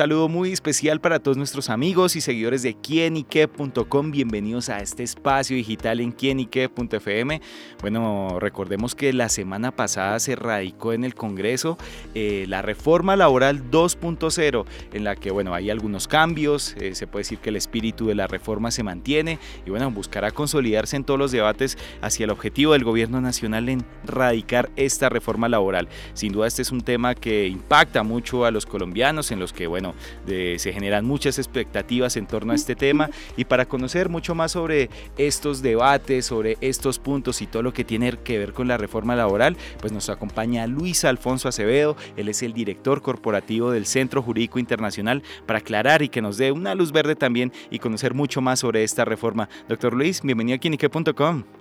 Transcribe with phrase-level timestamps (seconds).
[0.00, 4.10] saludo muy especial para todos nuestros amigos y seguidores de quienique.com.
[4.10, 7.42] Bienvenidos a este espacio digital en quienique.fm.
[7.82, 11.76] Bueno, recordemos que la semana pasada se radicó en el Congreso
[12.14, 16.74] eh, la reforma laboral 2.0, en la que, bueno, hay algunos cambios.
[16.78, 20.30] Eh, se puede decir que el espíritu de la reforma se mantiene y, bueno, buscará
[20.30, 25.50] consolidarse en todos los debates hacia el objetivo del gobierno nacional en radicar esta reforma
[25.50, 25.88] laboral.
[26.14, 29.66] Sin duda, este es un tema que impacta mucho a los colombianos, en los que,
[29.66, 29.89] bueno,
[30.26, 33.10] se generan muchas expectativas en torno a este tema.
[33.36, 37.84] Y para conocer mucho más sobre estos debates, sobre estos puntos y todo lo que
[37.84, 41.96] tiene que ver con la reforma laboral, pues nos acompaña Luis Alfonso Acevedo.
[42.16, 46.52] Él es el director corporativo del Centro Jurídico Internacional para aclarar y que nos dé
[46.52, 49.48] una luz verde también y conocer mucho más sobre esta reforma.
[49.68, 51.59] Doctor Luis, bienvenido a Quinique.com.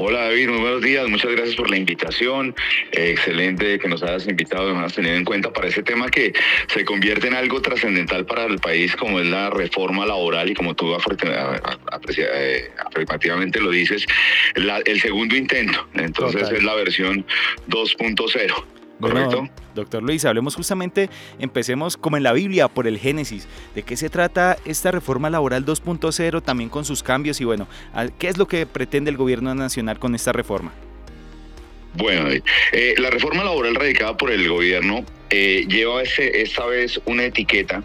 [0.00, 2.54] Hola David, muy buenos días, muchas gracias por la invitación.
[2.92, 6.08] Eh, excelente que nos hayas invitado y nos hayas tenido en cuenta para ese tema
[6.08, 6.32] que
[6.68, 10.76] se convierte en algo trascendental para el país como es la reforma laboral y como
[10.76, 14.06] tú eh, afirmativamente lo dices,
[14.54, 15.88] el segundo intento.
[15.94, 17.26] Entonces es la versión
[17.66, 18.77] 2.0.
[18.98, 23.46] Bueno, doctor Luis, hablemos justamente, empecemos como en la Biblia, por el Génesis.
[23.74, 27.40] ¿De qué se trata esta reforma laboral 2.0, también con sus cambios?
[27.40, 27.68] Y bueno,
[28.18, 30.72] ¿qué es lo que pretende el gobierno nacional con esta reforma?
[31.94, 32.28] Bueno,
[32.72, 37.82] eh, la reforma laboral radicada por el gobierno eh, lleva ese, esta vez una etiqueta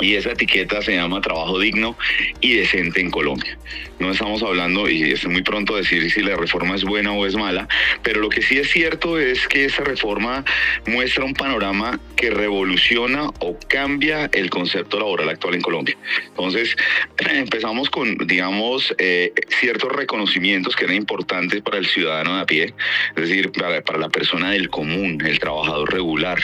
[0.00, 1.96] y esa etiqueta se llama trabajo digno
[2.40, 3.58] y decente en Colombia.
[3.98, 7.34] No estamos hablando, y es muy pronto decir si la reforma es buena o es
[7.34, 7.66] mala,
[8.02, 10.44] pero lo que sí es cierto es que esa reforma
[10.86, 15.96] muestra un panorama que revoluciona o cambia el concepto laboral actual en Colombia.
[16.28, 16.76] Entonces,
[17.18, 22.74] empezamos con, digamos, eh, ciertos reconocimientos que eran importantes para el ciudadano de a pie,
[23.16, 26.38] es decir, para, la persona del común, el trabajador regular,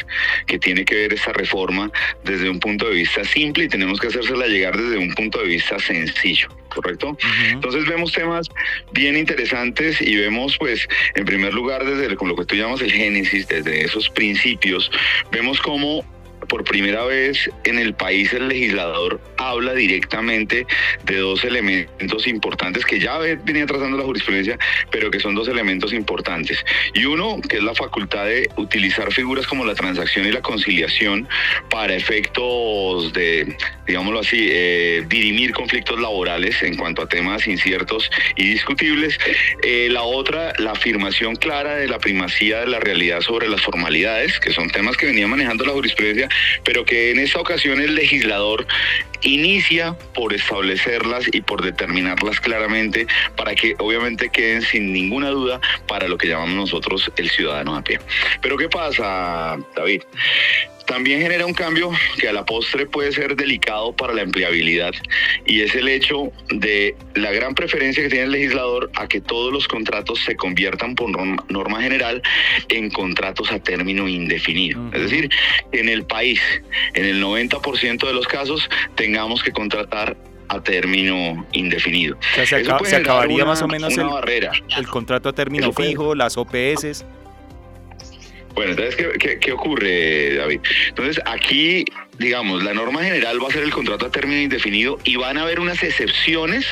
[0.46, 1.90] que tiene que ver esa reforma
[2.24, 5.48] desde un punto de vista simple y tenemos que hacérsela llegar desde un punto de
[5.48, 6.48] vista sencillo.
[6.74, 7.16] ¿correcto?
[7.50, 8.48] Entonces vemos temas
[8.92, 13.46] bien interesantes y vemos, pues, en primer lugar, desde lo que tú llamas el génesis,
[13.46, 14.90] desde esos principios,
[15.30, 16.02] vemos cómo
[16.52, 20.66] por primera vez en el país el legislador habla directamente
[21.02, 24.58] de dos elementos importantes que ya venía trazando la jurisprudencia,
[24.90, 26.62] pero que son dos elementos importantes.
[26.92, 31.26] Y uno, que es la facultad de utilizar figuras como la transacción y la conciliación
[31.70, 33.56] para efectos de,
[33.86, 39.18] digámoslo así, eh, dirimir conflictos laborales en cuanto a temas inciertos y discutibles.
[39.62, 44.38] Eh, la otra, la afirmación clara de la primacía de la realidad sobre las formalidades,
[44.40, 46.28] que son temas que venía manejando la jurisprudencia
[46.64, 48.66] pero que en esta ocasión el legislador
[49.22, 53.06] inicia por establecerlas y por determinarlas claramente
[53.36, 57.82] para que obviamente queden sin ninguna duda para lo que llamamos nosotros el ciudadano a
[57.82, 58.00] pie.
[58.40, 60.02] Pero ¿qué pasa, David?
[60.86, 64.92] También genera un cambio que a la postre puede ser delicado para la empleabilidad
[65.46, 69.52] y es el hecho de la gran preferencia que tiene el legislador a que todos
[69.52, 71.10] los contratos se conviertan por
[71.50, 72.22] norma general
[72.68, 74.80] en contratos a término indefinido.
[74.92, 75.30] Es decir,
[75.72, 76.40] en el país,
[76.94, 80.16] en el 90% de los casos, tengamos que contratar
[80.48, 82.16] a término indefinido.
[82.44, 84.52] se, acabaría más o menos el, barrera.
[84.76, 87.04] el contrato a término fijo, las OPS.
[88.54, 88.96] Bueno, entonces,
[89.40, 90.60] ¿qué, ocurre, David?
[90.88, 91.84] Entonces, aquí,
[92.18, 95.42] digamos, la norma general va a ser el contrato a término indefinido y van a
[95.42, 96.66] haber unas excepciones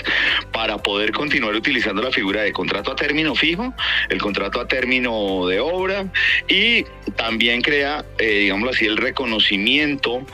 [0.52, 3.72] para poder continuar utilizando la figura de contrato a término fijo,
[4.10, 6.04] el contrato a término de obra
[6.48, 6.84] y
[7.16, 10.26] también crea, eh, digámoslo así, el reconocimiento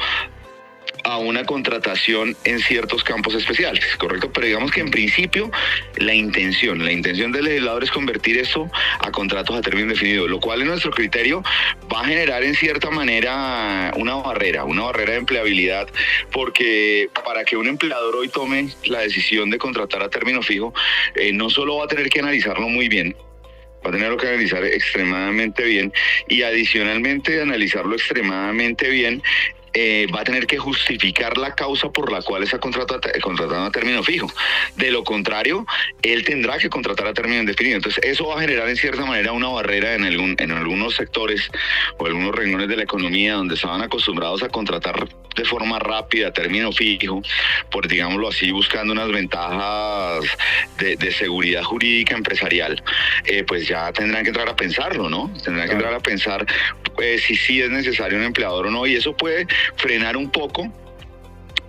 [1.07, 4.33] a una contratación en ciertos campos especiales, ¿correcto?
[4.33, 5.53] Pero digamos que en principio
[5.99, 8.69] la intención, la intención del legislador es convertir eso
[8.99, 11.45] a contratos a término definido, lo cual en nuestro criterio
[11.93, 15.87] va a generar en cierta manera una barrera, una barrera de empleabilidad,
[16.33, 20.75] porque para que un empleador hoy tome la decisión de contratar a término fijo,
[21.15, 23.15] eh, no solo va a tener que analizarlo muy bien,
[23.87, 25.93] va a tener que analizar extremadamente bien
[26.29, 29.23] y adicionalmente analizarlo extremadamente bien
[29.79, 34.03] eh, va a tener que justificar la causa por la cual está contratando a término
[34.03, 34.27] fijo.
[34.75, 35.67] De lo contrario,
[36.01, 37.77] él tendrá que contratar a término indefinido.
[37.77, 41.51] Entonces, eso va a generar en cierta manera una barrera en, algún, en algunos sectores
[41.99, 46.33] o algunos renglones de la economía donde estaban acostumbrados a contratar de forma rápida, a
[46.33, 47.21] término fijo,
[47.71, 50.25] por digámoslo así, buscando unas ventajas
[50.79, 52.83] de, seguridad jurídica empresarial,
[53.25, 55.31] eh, pues ya tendrán que entrar a pensarlo, ¿no?
[55.45, 56.47] Tendrán que entrar a pensar
[56.95, 59.47] pues, si sí es necesario un empleador o no, y eso puede
[59.77, 60.73] frenar un poco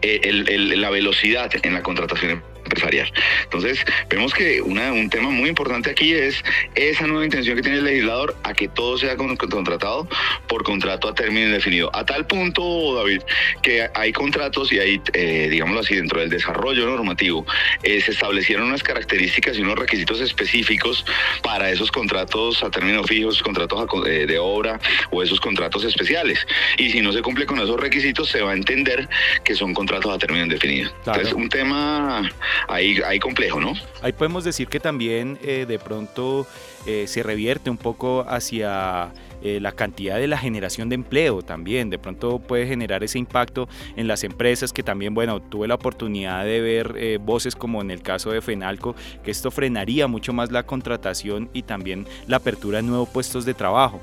[0.01, 0.45] eh,
[0.75, 3.11] la velocidad en la contratación empresarial.
[3.43, 6.43] Entonces, vemos que un tema muy importante aquí es
[6.75, 10.07] esa nueva intención que tiene el legislador a que todo sea contratado
[10.47, 11.89] por contrato a término indefinido.
[11.93, 13.21] A tal punto, David,
[13.61, 17.45] que hay contratos y hay, eh, digámoslo así, dentro del desarrollo normativo,
[17.83, 21.05] eh, se establecieron unas características y unos requisitos específicos
[21.41, 24.79] para esos contratos a término fijo, esos contratos eh, de obra
[25.11, 26.45] o esos contratos especiales.
[26.77, 29.07] Y si no se cumple con esos requisitos, se va a entender
[29.43, 30.91] que son contratos a término indefinido.
[31.05, 32.29] Entonces, un tema
[32.67, 33.73] ahí, ahí complejo, ¿no?
[34.01, 36.47] Ahí podemos decir que también de pronto
[36.85, 39.11] se revierte un poco hacia
[39.43, 41.89] eh, la cantidad de la generación de empleo también.
[41.89, 46.43] De pronto puede generar ese impacto en las empresas que también, bueno, tuve la oportunidad
[46.43, 50.51] de ver eh, voces como en el caso de Fenalco, que esto frenaría mucho más
[50.51, 54.01] la contratación y también la apertura de nuevos puestos de trabajo.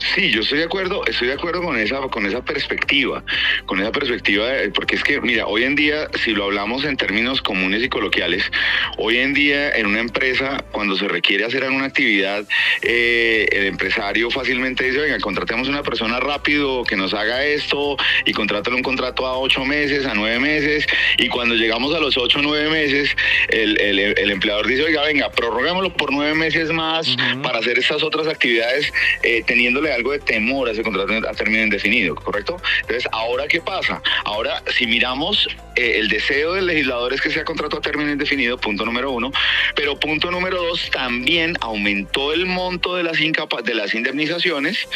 [0.00, 3.22] Sí, yo estoy de acuerdo, estoy de acuerdo con esa, con esa perspectiva,
[3.66, 7.42] con esa perspectiva, porque es que, mira, hoy en día, si lo hablamos en términos
[7.42, 8.50] comunes y coloquiales,
[8.96, 12.46] hoy en día en una empresa, cuando se requiere hacer alguna actividad,
[12.80, 18.32] eh, el empresario fácilmente dice, venga, contratemos una persona rápido que nos haga esto y
[18.32, 20.86] contrátale un contrato a ocho meses, a nueve meses,
[21.18, 23.14] y cuando llegamos a los ocho o nueve meses,
[23.50, 28.26] el, el, empleador dice, oiga, venga, prorrogámoslo por nueve meses más para hacer estas otras
[28.26, 28.92] actividades,
[29.22, 32.56] eh, teniéndole algo de temor a ese contrato a término indefinido, ¿correcto?
[32.82, 34.02] Entonces, ¿ahora qué pasa?
[34.24, 38.58] Ahora, si miramos eh, el deseo del legislador es que sea contrato a término indefinido,
[38.58, 39.32] punto número uno,
[39.74, 44.88] pero punto número dos, también aumentó el monto de las, de las indemnizaciones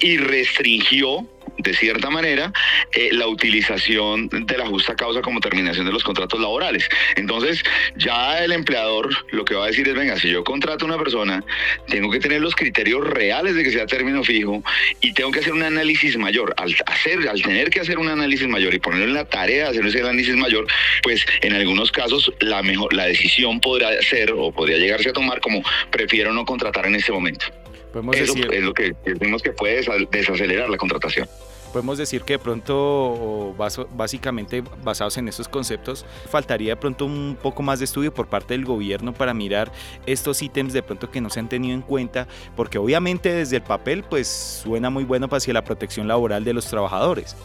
[0.00, 1.26] y restringió
[1.58, 2.52] de cierta manera,
[2.92, 6.88] eh, la utilización de la justa causa como terminación de los contratos laborales.
[7.16, 7.62] Entonces,
[7.96, 10.98] ya el empleador lo que va a decir es, venga, si yo contrato a una
[10.98, 11.44] persona,
[11.88, 14.62] tengo que tener los criterios reales de que sea término fijo
[15.00, 16.54] y tengo que hacer un análisis mayor.
[16.56, 19.70] Al, hacer, al tener que hacer un análisis mayor y ponerlo en la tarea de
[19.70, 20.66] hacer ese análisis mayor,
[21.02, 25.40] pues en algunos casos la, mejor, la decisión podrá ser o podría llegarse a tomar
[25.40, 27.46] como prefiero no contratar en este momento.
[27.92, 28.52] Podemos Eso decir...
[28.52, 31.28] es lo que decimos que puede desacelerar la contratación
[31.68, 33.54] podemos decir que de pronto,
[33.94, 38.54] básicamente basados en esos conceptos, faltaría de pronto un poco más de estudio por parte
[38.54, 39.70] del gobierno para mirar
[40.06, 42.26] estos ítems de pronto que no se han tenido en cuenta,
[42.56, 46.66] porque obviamente desde el papel pues suena muy bueno hacia la protección laboral de los
[46.66, 47.36] trabajadores.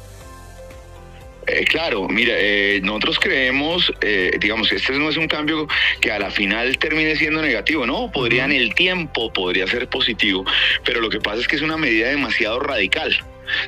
[1.53, 5.67] Eh, claro, mira, eh, nosotros creemos, eh, digamos, este no es un cambio
[6.01, 8.11] que a la final termine siendo negativo, ¿no?
[8.11, 10.45] Podría en el tiempo, podría ser positivo,
[10.83, 13.15] pero lo que pasa es que es una medida demasiado radical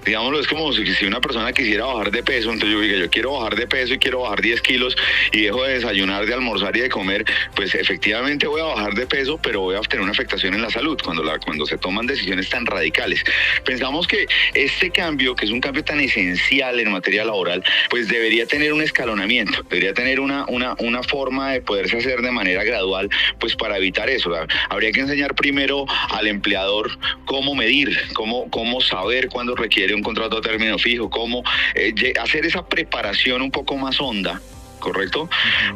[0.06, 3.34] digámoslo, es como si una persona quisiera bajar de peso, entonces yo diga, yo quiero
[3.34, 4.96] bajar de peso y quiero bajar 10 kilos
[5.32, 9.06] y dejo de desayunar, de almorzar y de comer, pues efectivamente voy a bajar de
[9.08, 12.50] peso, pero voy a tener una afectación en la salud cuando, cuando se toman decisiones
[12.50, 13.24] tan radicales.
[13.64, 18.46] Pensamos que este cambio, que es un cambio tan esencial en materia laboral, pues debería
[18.46, 23.10] tener un escalonamiento, debería tener una, una, una forma de poderse hacer de manera gradual,
[23.40, 24.32] pues para evitar eso.
[24.70, 30.38] Habría que enseñar primero al empleador cómo medir, cómo, cómo saber cuándo requiere un contrato
[30.38, 31.44] a término fijo, cómo
[31.74, 34.42] eh, hacer esa preparación un poco más honda
[34.80, 35.28] ¿correcto?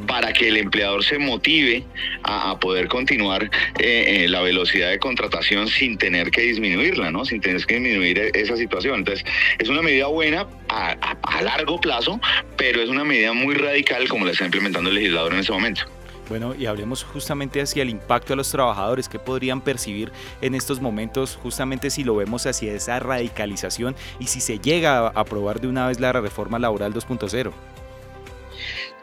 [0.08, 1.84] Para que el empleador se motive
[2.24, 3.50] a, poder continuar
[3.80, 7.26] eh, la velocidad de contratación sin tener que disminuirla, ¿no?
[7.26, 9.00] Sin tener que disminuir e, esa situación.
[9.00, 9.26] Entonces,
[9.58, 10.92] es una medida buena a,
[11.24, 12.22] a largo plazo,
[12.56, 15.99] pero es una medida muy radical como la está implementando el legislador en ese momento.
[16.30, 20.12] Bueno, y hablemos justamente hacia el impacto de los trabajadores, que podrían percibir
[20.42, 25.08] en estos momentos, justamente si lo vemos hacia esa radicalización y si se llega a
[25.08, 27.52] aprobar de una vez la reforma laboral 2.0.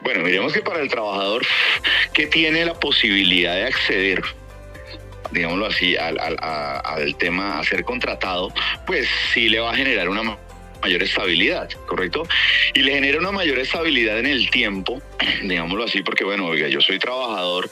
[0.01, 1.45] Bueno, miremos que para el trabajador
[2.13, 4.23] que tiene la posibilidad de acceder
[5.31, 8.49] digámoslo así, al, al, tema a ser contratado,
[8.85, 10.23] pues sí le va a generar una
[10.81, 12.23] mayor estabilidad, ¿correcto?
[12.73, 15.01] Y le genera una mayor estabilidad en el tiempo,
[15.43, 17.69] digámoslo así, porque bueno, oiga, yo soy trabajador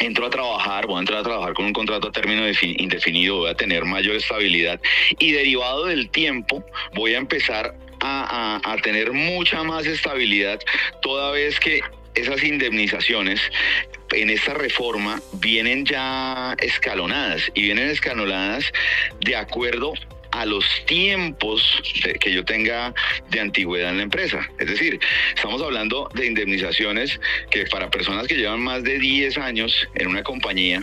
[0.00, 3.50] entro a trabajar, voy a entrar a trabajar con un contrato a término indefinido, voy
[3.50, 4.80] a tener mayor estabilidad
[5.18, 10.58] y derivado del tiempo voy a empezar a, a, tener mucha más estabilidad
[11.02, 11.82] toda vez que
[12.14, 13.40] esas indemnizaciones
[14.12, 18.72] en esta reforma vienen ya escalonadas y vienen escalonadas
[19.20, 19.92] de acuerdo
[20.32, 21.62] a los tiempos
[22.20, 22.94] que yo tenga
[23.30, 24.48] de antigüedad en la empresa.
[24.58, 25.00] Es decir,
[25.34, 27.20] estamos hablando de indemnizaciones
[27.50, 30.82] que para personas que llevan más de 10 años en una compañía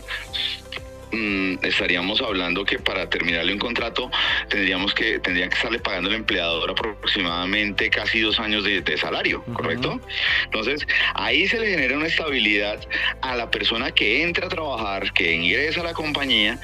[1.11, 4.11] Mm, estaríamos hablando que para terminarle un contrato
[4.49, 10.01] tendríamos que tendría que estarle pagando al empleador aproximadamente casi dos años de, salario, ¿correcto?
[10.45, 12.79] Entonces ahí se le genera una estabilidad
[13.21, 16.59] a la persona que entra a trabajar, que ingresa a la compañía,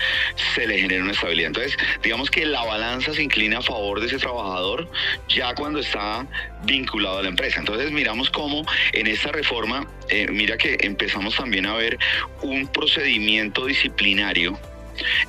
[0.56, 1.48] se le genera una estabilidad.
[1.48, 4.90] Entonces digamos que la balanza se inclina a favor de ese trabajador
[5.30, 6.28] ya cuando está
[6.64, 7.60] vinculado a la empresa.
[7.60, 11.98] Entonces miramos cómo en esta reforma, eh, mira que empezamos también a ver
[12.42, 14.58] un procedimiento disciplinario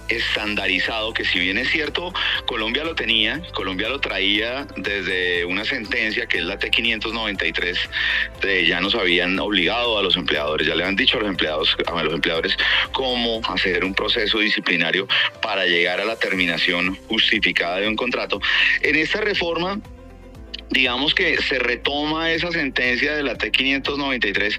[0.08, 2.12] estandarizado, que si bien es cierto,
[2.46, 7.78] Colombia lo tenía, Colombia lo traía desde una sentencia que es la T593,
[8.66, 12.02] ya nos habían obligado a los empleadores, ya le han dicho a los empleados, a
[12.02, 12.56] los empleadores
[12.92, 15.08] cómo hacer un proceso disciplinario
[15.40, 18.40] para llegar a la terminación justificada de un contrato.
[18.82, 19.80] En esta reforma
[20.70, 24.58] digamos que se retoma esa sentencia de la T593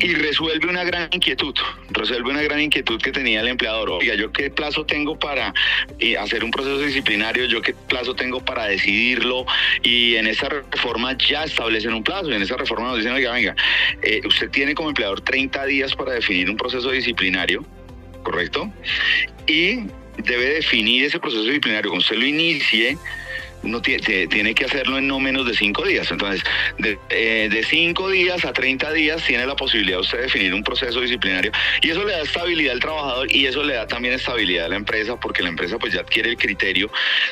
[0.00, 1.54] y resuelve una gran inquietud,
[1.90, 3.90] resuelve una gran inquietud que tenía el empleador.
[3.90, 5.52] Oiga, ¿yo qué plazo tengo para
[5.98, 7.46] eh, hacer un proceso disciplinario?
[7.46, 9.44] ¿Yo qué plazo tengo para decidirlo?
[9.82, 12.30] Y en esa reforma ya establecen un plazo.
[12.30, 13.56] Y en esa reforma nos dicen, oiga, venga,
[14.02, 17.64] eh, usted tiene como empleador 30 días para definir un proceso disciplinario,
[18.22, 18.72] ¿correcto?
[19.46, 19.86] Y
[20.18, 21.90] debe definir ese proceso disciplinario.
[21.90, 22.96] Cuando usted lo inicie,
[23.62, 26.10] no tiene que hacerlo en no menos de cinco días.
[26.10, 26.42] Entonces,
[27.10, 31.00] eh, de, cinco días a 30 días tiene la posibilidad usted de definir un proceso
[31.00, 34.68] disciplinario y eso le da estabilidad al trabajador y eso le da también estabilidad a
[34.68, 36.90] la empresa porque la empresa pues ya adquiere el criterio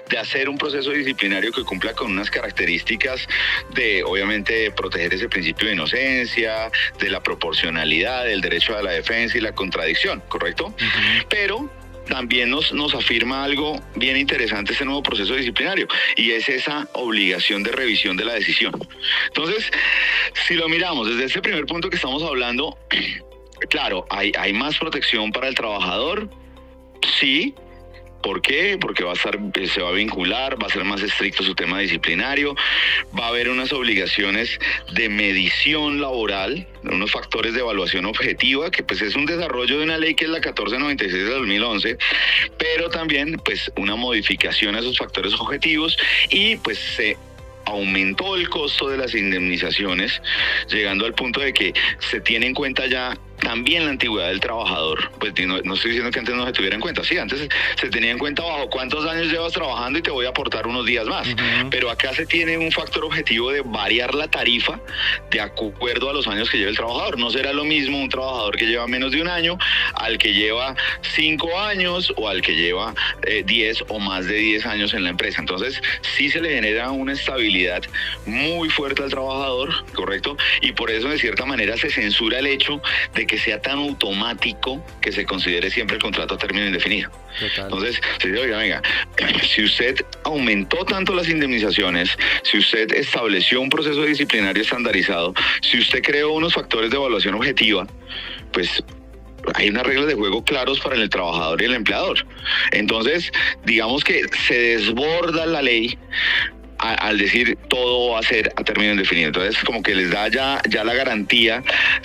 [0.09, 3.27] de hacer un proceso disciplinario que cumpla con unas características
[3.75, 9.39] de obviamente proteger ese principio de inocencia, de la proporcionalidad, del derecho a la defensa
[9.39, 10.75] y la contradicción, ¿correcto?
[11.29, 11.71] Pero
[12.07, 15.87] también nos, nos afirma algo bien interesante este nuevo proceso disciplinario
[16.17, 18.73] y es esa obligación de revisión de la decisión.
[19.29, 19.71] Entonces,
[20.47, 22.79] si lo miramos desde ese primer punto que estamos hablando,
[23.69, 26.31] claro, hay, hay más protección para el trabajador,
[27.19, 27.55] sí,
[28.27, 28.77] ¿Por qué?
[28.81, 31.55] Porque va a estar, eh, se va a vincular, va a ser más estricto su
[31.55, 32.57] tema disciplinario,
[33.17, 34.59] va a haber unas obligaciones
[34.93, 39.97] de medición laboral, unos factores de evaluación objetiva, que pues es un desarrollo de una
[39.97, 41.99] ley que es la 1496 de 2011,
[42.59, 45.97] pero también pues una modificación a esos factores objetivos
[46.29, 47.17] y pues se
[47.65, 50.21] aumentó el costo de las indemnizaciones,
[50.69, 55.11] llegando al punto de que se tiene en cuenta ya también la antigüedad del trabajador,
[55.19, 58.11] pues no, estoy diciendo que antes no se tuviera en cuenta, sí, antes se tenía
[58.11, 61.29] en cuenta bajo cuántos años llevas trabajando y te voy a aportar unos días más,
[61.71, 64.81] pero acá se tiene un factor objetivo de variar la tarifa
[65.31, 67.19] de acuerdo a los años que lleva el trabajador.
[67.19, 69.59] No será lo mismo un trabajador que lleva menos de un año
[69.95, 70.75] al que lleva
[71.15, 72.95] cinco años o al que lleva
[73.27, 75.41] eh, diez o más de diez años en la empresa.
[75.41, 75.81] Entonces,
[76.17, 77.83] sí se le genera una estabilidad
[78.25, 80.37] muy fuerte al trabajador, ¿correcto?
[80.61, 82.81] Y por eso, de cierta manera, se censura el hecho
[83.15, 87.11] de que sea tan automático que se considere siempre el contrato a término indefinido.
[87.59, 88.83] Entonces, se dice, oiga, venga,
[89.43, 96.03] si usted aumentó tanto las indemnizaciones, si usted estableció un proceso disciplinario estandarizado, si usted
[96.03, 97.87] creó unos factores de evaluación objetiva,
[98.53, 98.83] pues
[99.55, 102.27] hay unas reglas de juego claros para el trabajador y el empleador.
[102.73, 103.31] Entonces,
[103.65, 105.99] digamos que se desborda la ley
[106.95, 109.29] al decir todo va a ser a término indefinido.
[109.29, 111.63] Entonces, como que les da ya, ya la garantía,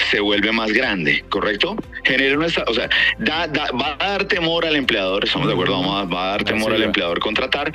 [0.10, 1.76] se vuelve más grande, ¿correcto?
[2.04, 2.90] Genera una, o sea,
[3.30, 6.74] va a dar temor al empleador, estamos de acuerdo, Vamos a, va a dar temor
[6.74, 7.72] al empleador contratar,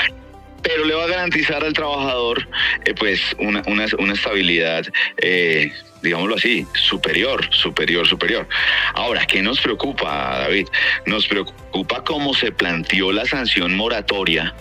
[0.62, 2.46] pero le va a garantizar al trabajador
[2.84, 4.84] eh, pues una, una, una estabilidad
[5.18, 5.72] eh,
[6.02, 8.46] digámoslo así, superior, superior, superior.
[8.94, 10.68] Ahora, ¿qué nos preocupa, David?
[11.04, 14.54] Nos preocupa cómo se planteó la sanción moratoria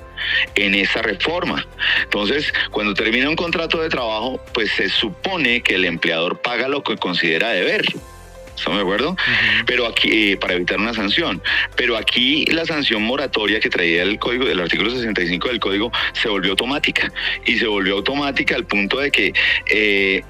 [0.56, 1.66] en esa reforma.
[2.04, 6.84] Entonces, cuando termina un contrato de trabajo, pues se supone que el empleador paga lo
[6.84, 7.86] que considera deber.
[8.56, 9.18] ¿Estamos de acuerdo?
[9.66, 11.42] Pero aquí, eh, para evitar una sanción.
[11.76, 16.30] Pero aquí la sanción moratoria que traía el código, del artículo 65 del código, se
[16.30, 17.12] volvió automática.
[17.46, 19.34] Y se volvió automática al punto de que
[19.70, 20.24] eh,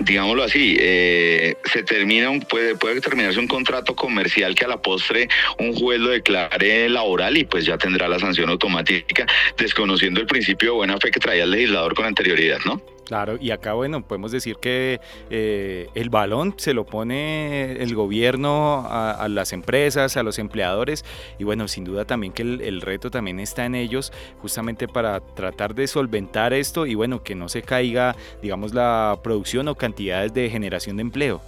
[0.00, 5.28] digámoslo así, eh, se termina puede, puede terminarse un contrato comercial que a la postre
[5.58, 9.26] un juez lo declare laboral y pues ya tendrá la sanción automática,
[9.56, 12.80] desconociendo el principio de buena fe que traía el legislador con anterioridad, ¿no?
[13.10, 15.00] Claro, y acá, bueno, podemos decir que
[15.30, 21.04] eh, el balón se lo pone el gobierno a, las empresas, a los empleadores,
[21.36, 25.74] y bueno, sin duda también que el, reto también está en ellos, justamente para tratar
[25.74, 30.48] de solventar esto y bueno, que no se caiga, digamos, la producción o cantidades de
[30.48, 31.40] generación de empleo.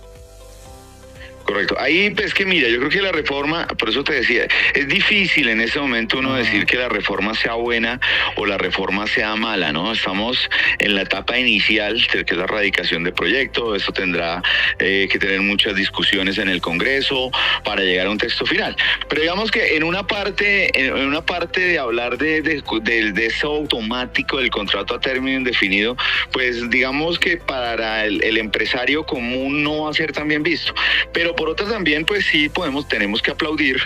[1.44, 1.76] Correcto.
[1.78, 5.48] Ahí, pues que mira, yo creo que la reforma, por eso te decía, es difícil
[5.48, 8.00] en ese momento uno decir que la reforma sea buena
[8.36, 9.92] o la reforma sea mala, ¿no?
[9.92, 14.42] Estamos en la etapa inicial, que es la radicación de proyecto, eso tendrá
[14.78, 17.30] eh, que tener muchas discusiones en el Congreso
[17.64, 18.76] para llegar a un texto final.
[19.08, 24.38] Pero digamos que en una parte, en una parte de hablar de, de, eso automático
[24.38, 25.96] del contrato a término indefinido,
[26.32, 30.74] pues digamos que para el, el empresario común no va a ser tan bien visto.
[31.12, 33.76] Pero por otra también, pues sí podemos, tenemos que aplaudir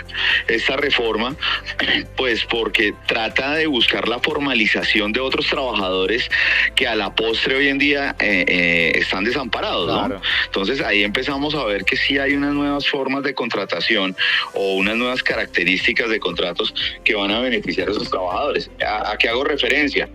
[0.47, 1.35] esta reforma,
[2.15, 6.29] pues porque trata de buscar la formalización de otros trabajadores
[6.75, 10.21] que a la postre hoy en día eh, eh, están desamparados, ¿no?
[10.45, 14.15] Entonces ahí empezamos a ver que sí hay unas nuevas formas de contratación
[14.53, 16.73] o unas nuevas características de contratos
[17.03, 18.69] que van a beneficiar a esos trabajadores.
[18.85, 20.09] ¿A, a qué hago referencia?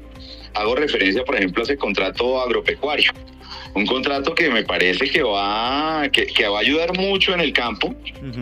[0.54, 3.12] Hago referencia, por ejemplo, a ese contrato agropecuario
[3.74, 7.94] un contrato que me parece que va, que, va a ayudar mucho en el campo,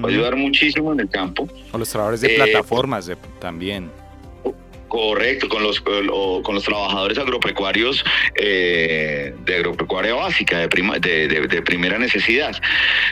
[0.03, 1.49] va a ayudar muchísimo en el campo.
[1.73, 3.91] O los trabajadores de eh, plataformas también.
[4.91, 8.05] Correcto, con los, con los trabajadores agropecuarios
[8.35, 12.61] eh, de agropecuaria básica, de, prima, de, primera necesidad.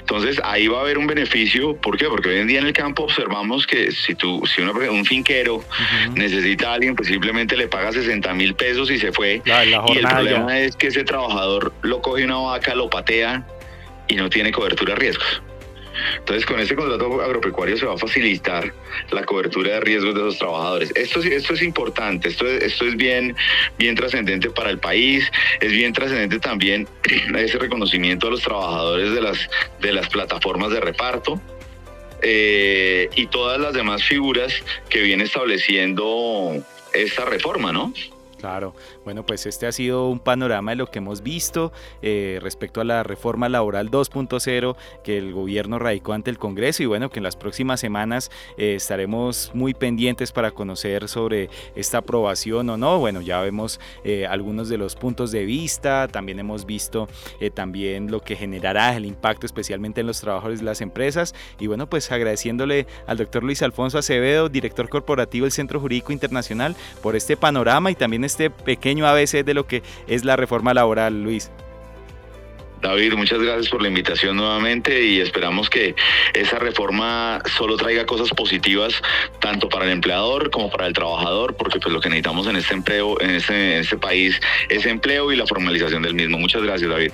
[0.00, 2.06] Entonces ahí va a haber un beneficio, ¿por qué?
[2.06, 5.62] Porque hoy en día en el campo observamos que si, tú, si un finquero
[6.16, 9.40] necesita a alguien, pues simplemente le paga 60 mil pesos y se fue.
[9.46, 13.46] y el problema es que ese trabajador lo coge una vaca, lo patea
[14.08, 15.42] y no tiene cobertura de riesgos.
[16.18, 18.72] Entonces, con este contrato agropecuario se va a facilitar
[19.10, 20.92] la cobertura de riesgos de esos trabajadores.
[20.94, 23.36] Esto, esto es importante, esto, esto es bien,
[23.78, 26.88] bien trascendente para el país, es bien trascendente también
[27.36, 29.50] ese reconocimiento a los trabajadores de las,
[29.80, 31.40] de las plataformas de reparto.
[32.20, 34.52] Eh, y todas las demás figuras
[34.88, 36.52] que viene estableciendo
[36.92, 37.92] esta reforma, ¿no?
[38.38, 42.80] Claro, bueno, pues este ha sido un panorama de lo que hemos visto eh, respecto
[42.80, 47.18] a la reforma laboral 2.0 que el gobierno radicó ante el Congreso y bueno, que
[47.18, 53.00] en las próximas semanas eh, estaremos muy pendientes para conocer sobre esta aprobación o no.
[53.00, 57.08] Bueno, ya vemos eh, algunos de los puntos de vista, también hemos visto
[57.54, 61.88] también lo que generará el impacto especialmente en los trabajadores de las empresas y bueno,
[61.88, 67.36] pues agradeciéndole al doctor Luis Alfonso Acevedo, director corporativo del Centro Jurídico Internacional, por este
[67.36, 71.50] panorama y también este pequeño ABC de lo que es la reforma laboral, Luis.
[72.80, 75.96] David, muchas gracias por la invitación nuevamente y esperamos que
[76.32, 79.02] esa reforma solo traiga cosas positivas
[79.40, 82.74] tanto para el empleador como para el trabajador, porque pues lo que necesitamos en este
[82.74, 86.38] empleo, en este, en este país, es empleo y la formalización del mismo.
[86.38, 87.12] Muchas gracias, David.